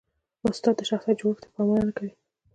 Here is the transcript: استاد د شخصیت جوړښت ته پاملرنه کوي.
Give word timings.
استاد 0.49 0.75
د 0.77 0.81
شخصیت 0.89 1.17
جوړښت 1.21 1.41
ته 1.43 1.47
پاملرنه 1.55 1.93
کوي. 1.97 2.11